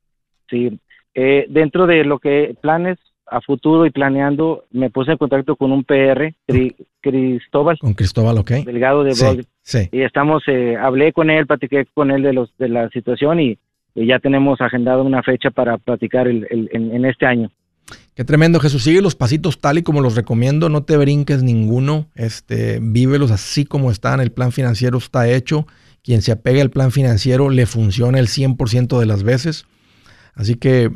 [0.48, 0.78] Sí,
[1.14, 2.98] eh, dentro de lo que planes
[3.32, 6.34] a futuro y planeando, me puse en contacto con un PR,
[7.00, 7.78] Cristóbal.
[7.78, 8.50] Con Cristóbal, ok.
[8.64, 9.88] Delegado de sí, sí.
[9.90, 13.58] Y estamos, eh, hablé con él, platiqué con él de los de la situación y,
[13.94, 17.50] ya tenemos agendado una fecha para platicar el, en este año.
[18.14, 18.84] Qué tremendo, Jesús.
[18.84, 20.68] Sigue los pasitos tal y como los recomiendo.
[20.68, 22.06] No te brinques ninguno.
[22.14, 24.20] Este, vívelos así como están.
[24.20, 25.66] El plan financiero está hecho.
[26.02, 29.66] Quien se apegue al plan financiero le funciona el 100% de las veces.
[30.34, 30.90] Así que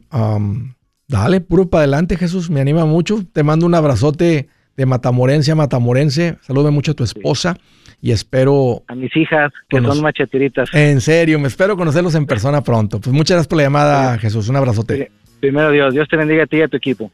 [1.09, 2.51] dale, puro para adelante, Jesús.
[2.51, 3.25] Me anima mucho.
[3.33, 6.38] Te mando un abrazote de matamorense a matamorense.
[6.42, 7.59] Salude mucho a tu esposa
[8.01, 8.83] y espero...
[8.88, 10.69] A mis hijas, que son machetiritas.
[10.73, 13.01] En serio, me espero conocerlos en persona pronto.
[13.01, 14.49] Pues muchas gracias por la llamada, Jesús.
[14.49, 15.11] Un abrazote.
[15.40, 17.11] Primero Dios, Dios te bendiga a ti y a tu equipo.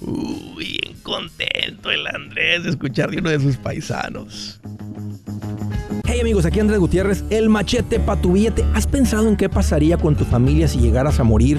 [0.00, 4.60] Uy, bien contento el Andrés de escuchar de uno de sus paisanos.
[6.04, 8.64] Hey amigos, aquí Andrés Gutiérrez, el machete para tu billete.
[8.74, 11.58] ¿Has pensado en qué pasaría con tu familia si llegaras a morir?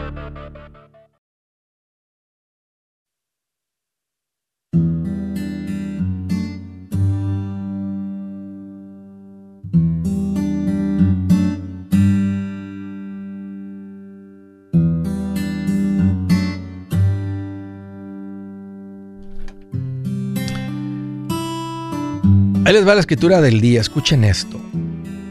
[22.71, 24.57] Les va la escritura del día, escuchen esto.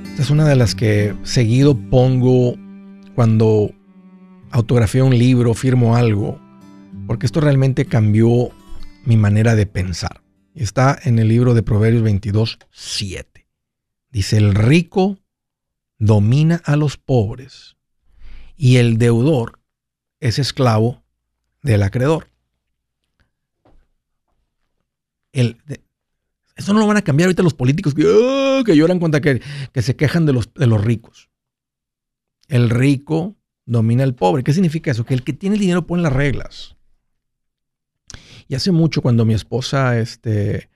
[0.05, 2.55] Esta es una de las que seguido pongo
[3.15, 3.71] cuando
[4.51, 6.39] autografío un libro, firmo algo,
[7.07, 8.51] porque esto realmente cambió
[9.07, 10.23] mi manera de pensar.
[10.55, 13.47] Está en el libro de Proverbios 22, 7.
[14.11, 15.19] Dice, el rico
[15.99, 17.79] domina a los pobres
[18.55, 19.61] y el deudor
[20.21, 21.03] es esclavo
[21.63, 22.29] del acreedor.
[25.33, 25.57] El,
[26.61, 28.63] eso no lo van a cambiar ahorita los políticos que, ¡ah!
[28.75, 29.41] lloran cuando que,
[29.73, 31.31] que, se quejan de los, de los ricos.
[32.49, 34.43] El rico domina al pobre.
[34.43, 35.05] ¿Qué significa eso?
[35.05, 36.77] Que el que tiene el dinero pone las reglas.
[38.47, 40.69] Y hace mucho cuando mi esposa este,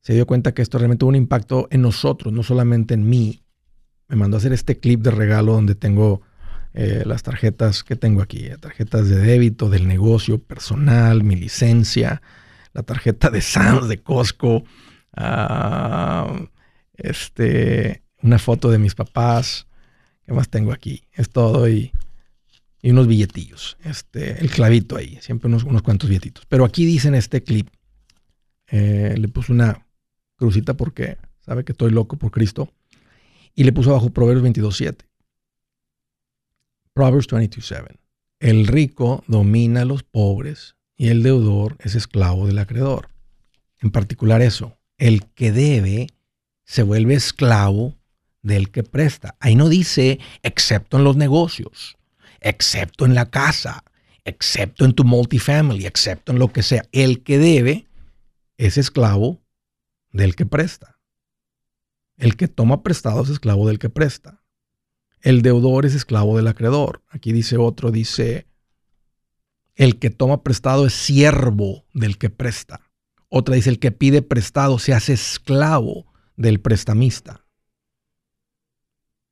[0.00, 3.42] se dio cuenta que esto realmente tuvo un impacto en nosotros, no solamente en mí,
[4.06, 6.22] me mandó a hacer este clip de regalo donde tengo
[6.72, 12.22] eh, las tarjetas que tengo aquí, eh, tarjetas de débito del negocio personal, mi licencia,
[12.72, 14.64] la tarjeta de Sam's, de Costco,
[15.12, 16.46] Ah,
[16.94, 19.66] este, una foto de mis papás.
[20.22, 21.04] ¿Qué más tengo aquí?
[21.12, 21.92] Es todo y,
[22.82, 23.76] y unos billetillos.
[23.84, 26.46] Este, el clavito ahí, siempre unos, unos cuantos billetitos.
[26.46, 27.68] Pero aquí dice en este clip,
[28.68, 29.86] eh, le puse una
[30.36, 32.72] crucita porque sabe que estoy loco por Cristo.
[33.54, 35.04] Y le puso abajo Proverbios 22.7.
[36.92, 37.96] Proverbs 22.7.
[38.38, 43.10] El rico domina a los pobres y el deudor es esclavo del acreedor.
[43.80, 46.08] En particular eso, el que debe
[46.64, 47.96] se vuelve esclavo
[48.42, 49.34] del que presta.
[49.40, 51.96] Ahí no dice excepto en los negocios,
[52.40, 53.82] excepto en la casa,
[54.24, 56.84] excepto en tu multifamily, excepto en lo que sea.
[56.92, 57.86] El que debe
[58.58, 59.40] es esclavo
[60.12, 60.98] del que presta.
[62.18, 64.42] El que toma prestado es esclavo del que presta.
[65.22, 67.02] El deudor es esclavo del acreedor.
[67.08, 68.46] Aquí dice otro, dice,
[69.76, 72.89] el que toma prestado es siervo del que presta.
[73.30, 77.44] Otra dice, el que pide prestado se hace esclavo del prestamista.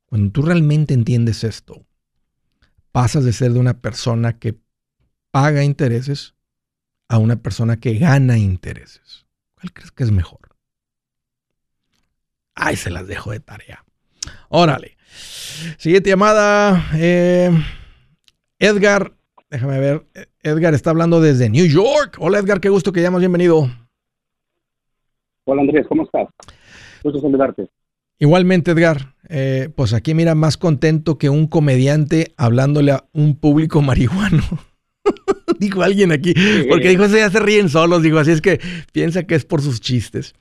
[0.06, 1.84] Cuando tú realmente entiendes esto,
[2.92, 4.58] pasas de ser de una persona que
[5.32, 6.34] paga intereses
[7.08, 9.26] a una persona que gana intereses.
[9.54, 10.56] ¿Cuál crees que es mejor?
[12.54, 13.84] Ay, se las dejo de tarea.
[14.48, 14.96] Órale.
[15.76, 16.88] Siguiente llamada.
[16.94, 17.50] Eh,
[18.60, 19.12] Edgar,
[19.50, 20.06] déjame ver.
[20.40, 22.16] Edgar está hablando desde New York.
[22.20, 23.20] Hola Edgar, qué gusto que llamas.
[23.20, 23.68] Bienvenido.
[25.50, 26.28] Hola Andrés, ¿cómo estás?
[27.02, 27.70] Gusto saludarte.
[28.18, 29.14] Igualmente, Edgar.
[29.30, 34.42] Eh, pues aquí mira, más contento que un comediante hablándole a un público marihuano.
[35.58, 36.34] dijo alguien aquí,
[36.68, 38.60] porque dijo, ya se ríen solos, digo, así es que
[38.92, 40.34] piensa que es por sus chistes.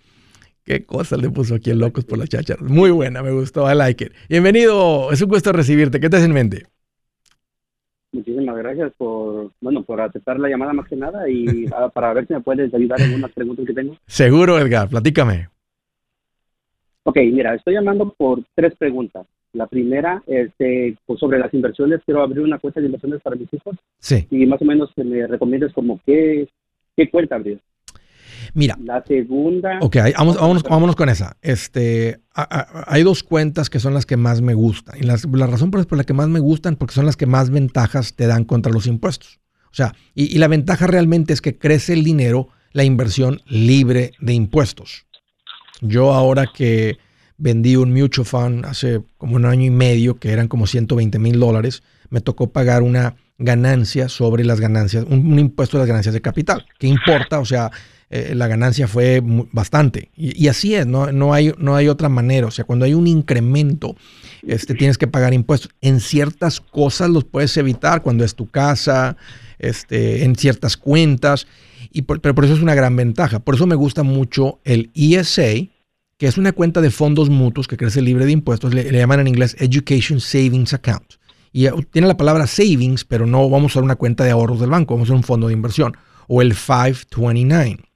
[0.65, 2.61] Qué cosa le puso aquí el Locos por la Cháchara.
[2.61, 4.11] Muy buena, me gustó, I like it.
[4.27, 6.01] Bienvenido, es un gusto recibirte.
[6.01, 6.65] ¿Qué te hace en mente?
[8.17, 12.33] Muchísimas gracias por, bueno, por aceptar la llamada más que nada y para ver si
[12.33, 13.95] me puedes ayudar en unas preguntas que tengo.
[14.07, 15.49] Seguro, Edgar, platícame.
[17.03, 19.27] Ok, mira, estoy llamando por tres preguntas.
[19.53, 23.53] La primera, este, pues sobre las inversiones, quiero abrir una cuenta de inversiones para mis
[23.53, 23.75] hijos.
[23.99, 24.25] Sí.
[24.31, 26.49] Y más o menos que me recomiendes como qué,
[26.95, 27.59] qué cuenta abrir.
[28.53, 28.77] Mira.
[28.83, 29.79] La segunda.
[29.81, 31.37] Ok, vamos, vámonos, vámonos, con esa.
[31.41, 34.97] Este, hay dos cuentas que son las que más me gustan.
[34.99, 37.25] Y las, la razón por, por la que más me gustan, porque son las que
[37.25, 39.39] más ventajas te dan contra los impuestos.
[39.71, 44.11] O sea, y, y la ventaja realmente es que crece el dinero, la inversión libre
[44.19, 45.05] de impuestos.
[45.81, 46.97] Yo ahora que
[47.37, 51.39] vendí un mutual fund hace como un año y medio, que eran como 120 mil
[51.39, 56.13] dólares, me tocó pagar una ganancia sobre las ganancias, un, un, impuesto de las ganancias
[56.13, 56.65] de capital.
[56.79, 57.39] ¿Qué importa?
[57.39, 57.71] O sea,
[58.09, 60.11] eh, la ganancia fue bastante.
[60.15, 62.47] Y, así es, no, no, hay, no hay otra manera.
[62.47, 63.95] O sea, cuando hay un incremento,
[64.43, 65.71] este, tienes que pagar impuestos.
[65.81, 69.17] En ciertas cosas los puedes evitar, cuando es tu casa,
[69.59, 71.47] este, en ciertas cuentas.
[71.91, 73.39] Y pero por eso es una gran ventaja.
[73.39, 75.67] Por eso me gusta mucho el ESA,
[76.17, 78.73] que es una cuenta de fondos mutuos que crece libre de impuestos.
[78.73, 81.15] Le, llaman en inglés Education Savings Account.
[81.51, 84.69] Y tiene la palabra savings, pero no vamos a usar una cuenta de ahorros del
[84.69, 85.97] banco, vamos a usar un fondo de inversión.
[86.27, 87.86] O el 529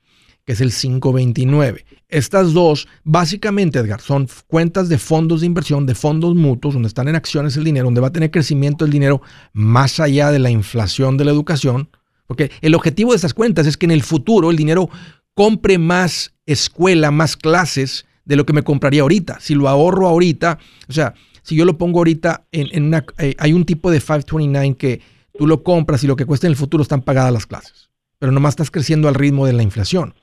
[0.46, 1.86] que es el 529.
[2.10, 7.08] Estas dos, básicamente, Edgar, son cuentas de fondos de inversión, de fondos mutuos, donde están
[7.08, 9.22] en acciones el dinero, donde va a tener crecimiento el dinero
[9.54, 11.90] más allá de la inflación de la educación.
[12.28, 14.90] Porque el objetivo de esas cuentas es que en el futuro el dinero
[15.34, 19.40] compre más escuela, más clases de lo que me compraría ahorita.
[19.40, 21.14] Si lo ahorro ahorita, o sea,
[21.44, 23.06] si yo lo pongo ahorita en, una...
[23.18, 25.02] Eh, hay un tipo de 529 que
[25.38, 27.90] tú lo compras y lo que cuesta en el futuro están pagadas las clases.
[28.20, 30.14] Pero nomás estás creciendo al ritmo de la inflación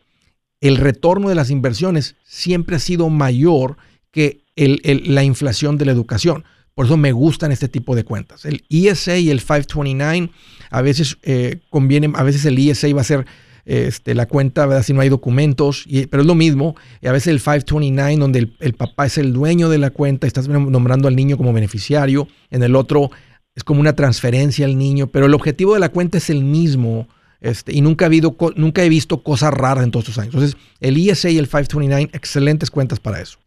[0.61, 3.77] el retorno de las inversiones siempre ha sido mayor
[4.11, 6.45] que la inflación de la educación.
[6.75, 8.45] Por eso me gustan este tipo de cuentas.
[8.45, 10.31] El ESA y el 529
[10.71, 13.27] a veces eh, conviene, a veces el ESA va a ser
[13.65, 14.83] este, la cuenta, ¿verdad?
[14.83, 16.75] si no hay documentos, pero es lo mismo.
[17.03, 20.49] Y a veces el 529, donde el, papá es el dueño de la cuenta, estás
[20.49, 22.29] nombrando al niño como beneficiario.
[22.51, 23.11] En el otro
[23.55, 27.09] es como una transferencia al niño, pero el objetivo de la cuenta es el mismo
[27.41, 30.35] este, y nunca, ha habido, nunca he visto cosas raras en todos estos años.
[30.35, 33.39] Entonces, el ISA y el 529, excelentes cuentas para eso.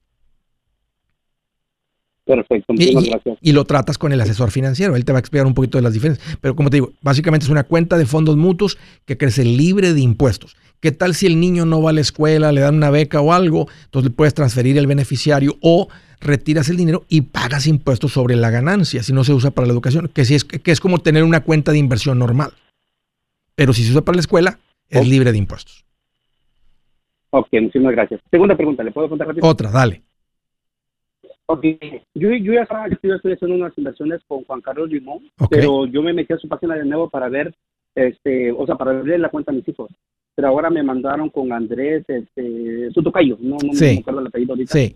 [2.24, 3.38] Perfecto, y, gracias.
[3.42, 5.82] Y lo tratas con el asesor financiero, él te va a explicar un poquito de
[5.82, 6.38] las diferencias.
[6.40, 10.02] Pero como te digo, básicamente es una cuenta de fondos mutuos que crece libre de
[10.02, 10.56] impuestos.
[10.80, 13.34] ¿Qué tal si el niño no va a la escuela, le dan una beca o
[13.34, 13.68] algo?
[13.86, 15.90] Entonces le puedes transferir el beneficiario o
[16.22, 19.74] retiras el dinero y pagas impuestos sobre la ganancia si no se usa para la
[19.74, 22.54] educación, que, si es, que es como tener una cuenta de inversión normal.
[23.62, 24.58] Pero si se usa para la escuela,
[24.90, 25.86] es libre de impuestos.
[27.30, 28.20] Ok, muchísimas gracias.
[28.32, 29.48] Segunda pregunta, ¿le puedo contar rápido?
[29.48, 30.02] Otra, dale.
[31.46, 31.64] Ok,
[32.16, 36.02] yo, yo ya estaba, yo estoy haciendo unas inversiones con Juan Carlos Limón, pero yo
[36.02, 37.54] me metí a su página de nuevo para ver,
[37.94, 39.92] este, o sea, para abrir la cuenta a mis hijos.
[40.34, 44.54] Pero ahora me mandaron con Andrés, este, su tocayo, no, no me acuerdo el apellido
[44.54, 44.74] ahorita.
[44.74, 44.96] Sí.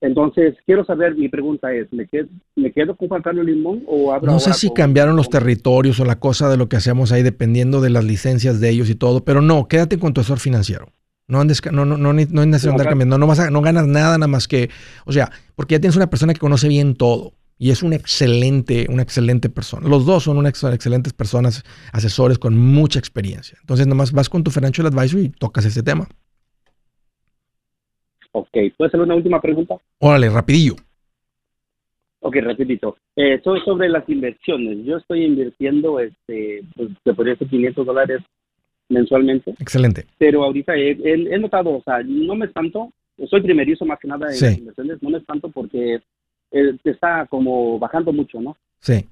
[0.00, 4.12] Entonces, quiero saber, mi pregunta es, ¿me quedo, ¿me quedo con Juan Carlos Limón o
[4.12, 7.22] abro No sé si cambiaron los territorios o la cosa de lo que hacemos ahí
[7.22, 10.88] dependiendo de las licencias de ellos y todo, pero no, quédate con tu asesor financiero.
[11.28, 13.86] No, andes, no, no, no, no, es necesario andar cambiando, no, vas a, no ganas
[13.86, 14.70] nada nada más que,
[15.04, 18.86] o sea, porque ya tienes una persona que conoce bien todo y es un excelente,
[18.88, 19.86] una excelente persona.
[19.86, 23.58] Los dos son unas excelentes personas, asesores con mucha experiencia.
[23.60, 26.08] Entonces, nomás vas con tu financial advisor y tocas ese tema.
[28.32, 29.76] Ok, ¿puedo hacer una última pregunta?
[29.98, 30.74] Órale, rapidillo.
[32.20, 32.96] Ok, rapidito.
[33.16, 34.84] Eh, sobre las inversiones.
[34.84, 38.20] Yo estoy invirtiendo, este, pues, se podría ser 500 dólares
[38.88, 39.54] mensualmente.
[39.58, 40.06] Excelente.
[40.18, 42.92] Pero ahorita he, he, notado, o sea, no me espanto,
[43.28, 46.00] soy primerizo más que nada en las inversiones, no me espanto porque
[46.50, 48.56] eh, está como bajando mucho, ¿no?
[48.80, 49.06] Sí.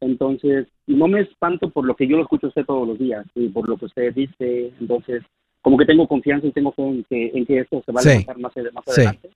[0.00, 3.48] Entonces, no me espanto por lo que yo lo escucho usted todos los días y
[3.48, 5.22] por lo que usted dice, entonces,
[5.62, 8.04] como que tengo confianza y tengo fe en que, en que esto se va a
[8.04, 9.30] levantar más, más adelante.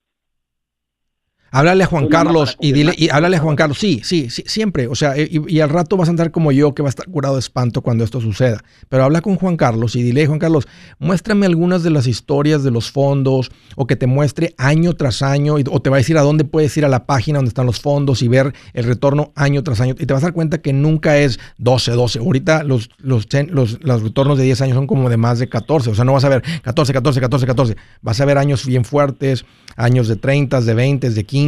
[1.55, 4.87] Háblale a Juan Carlos y dile, y háblale a Juan Carlos, sí, sí, sí, siempre,
[4.87, 7.35] o sea, y, al rato vas a andar como yo que va a estar curado
[7.35, 10.67] de espanto cuando esto suceda, pero habla con Juan Carlos y dile, Juan Carlos,
[10.99, 15.55] muéstrame algunas de las historias de los fondos o que te muestre año tras año
[15.71, 17.79] o te va a decir a dónde puedes ir a la página donde están los
[17.79, 20.73] fondos y ver el retorno año tras año y te vas a dar cuenta que
[20.73, 25.09] nunca es 12, 12, ahorita los, los, los, los retornos de 10 años son como
[25.09, 28.19] de más de 14, o sea, no vas a ver 14, 14, 14, 14, vas
[28.19, 29.45] a ver años bien fuertes,
[29.77, 31.44] años de 30, de 20, de 15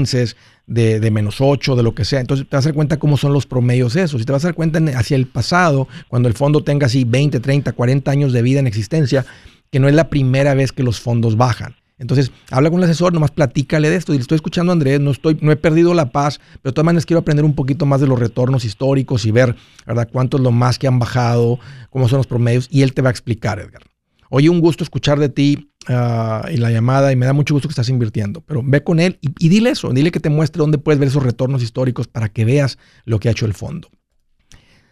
[0.67, 2.19] de, menos 8, de lo que sea.
[2.19, 4.21] Entonces te vas a dar cuenta cómo son los promedios esos.
[4.21, 7.39] Y te vas a dar cuenta hacia el pasado, cuando el fondo tenga así 20,
[7.39, 9.25] 30, 40 años de vida en existencia,
[9.71, 11.75] que no es la primera vez que los fondos bajan.
[11.99, 14.13] Entonces, habla con el asesor, nomás platícale de esto.
[14.13, 16.85] Y estoy escuchando a Andrés, no, estoy, no he perdido la paz, pero de todas
[16.85, 20.43] maneras quiero aprender un poquito más de los retornos históricos y ver, ¿verdad?, cuánto es
[20.43, 23.59] lo más que han bajado, cómo son los promedios, y él te va a explicar,
[23.59, 23.81] Edgar.
[24.29, 27.67] Oye, un gusto escuchar de ti uh, y la llamada y me da mucho gusto
[27.69, 30.77] que estás invirtiendo, pero ve con él y, dile eso, dile que te muestre dónde
[30.77, 33.87] puedes ver esos retornos históricos para que veas lo que ha hecho el fondo.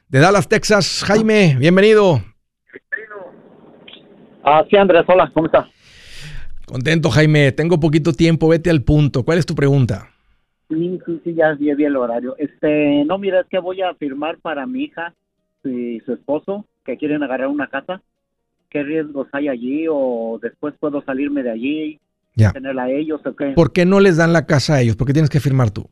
[0.07, 2.21] De Dallas, Texas, Jaime, bienvenido.
[4.43, 5.67] Ah, sí, Andrés, hola, ¿cómo estás?
[6.65, 7.51] Contento, Jaime.
[7.51, 9.23] Tengo poquito tiempo, vete al punto.
[9.23, 10.09] ¿Cuál es tu pregunta?
[10.69, 12.35] Sí, sí, sí, ya vi el horario.
[12.37, 15.13] Este, no, mira, es que voy a firmar para mi hija
[15.63, 18.01] y su esposo que quieren agarrar una casa
[18.75, 21.99] qué riesgos hay allí o después puedo salirme de allí,
[22.35, 22.51] ya.
[22.51, 23.53] tenerla a ellos o qué.
[23.55, 24.97] ¿Por qué no les dan la casa a ellos?
[24.97, 25.89] ¿Por qué tienes que firmar tú?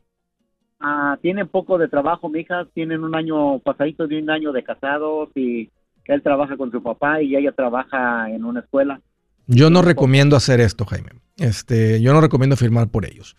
[0.80, 4.62] Ah, tienen poco de trabajo, mi hija, tienen un año pasadito de un año de
[4.62, 5.70] casados y
[6.04, 9.00] él trabaja con su papá y ella trabaja en una escuela.
[9.46, 11.12] Yo no recomiendo hacer esto, Jaime.
[11.38, 13.34] Este, yo no recomiendo firmar por ellos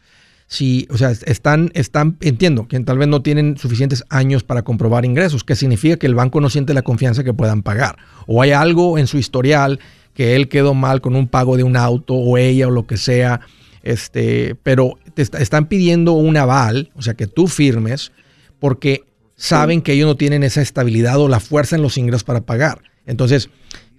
[0.48, 5.06] si, o sea, están, están, entiendo que tal vez no tienen suficientes años para comprobar
[5.06, 7.98] ingresos, que significa que el banco no siente la confianza que puedan pagar.
[8.28, 9.80] O hay algo en su historial
[10.14, 12.98] que él quedó mal con un pago de un auto o ella o lo que
[12.98, 13.42] sea,
[13.84, 18.12] este, pero te están pidiendo un aval, o sea, que tú firmes,
[18.60, 19.04] porque
[19.36, 22.82] saben que ellos no tienen esa estabilidad o la fuerza en los ingresos para pagar.
[23.06, 23.50] Entonces,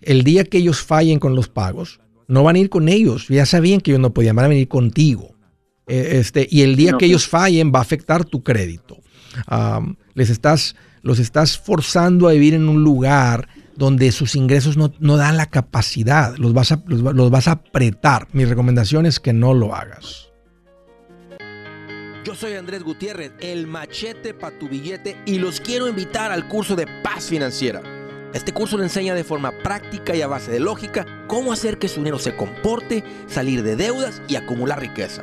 [0.03, 3.47] el día que ellos fallen con los pagos, no van a ir con ellos, ya
[3.47, 5.36] sabían que ellos no podían, van a venir contigo.
[5.87, 8.99] Eh, este, y el día que ellos fallen va a afectar tu crédito.
[10.15, 15.37] les estás, los estás forzando a vivir en un lugar donde sus ingresos no, dan
[15.37, 18.27] la capacidad, los vas, a, los, vas a apretar.
[18.33, 20.31] Mi recomendación es que no lo hagas.
[22.25, 26.75] Yo soy Andrés Gutiérrez, el machete para tu billete y los quiero invitar al curso
[26.75, 27.83] de paz financiera.
[28.35, 31.89] Este curso le enseña de forma práctica y a base de lógica cómo hacer que
[31.89, 35.23] su dinero se comporte, salir de deudas y acumular riqueza.